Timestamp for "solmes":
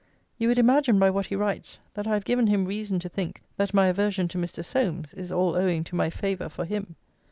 4.65-5.13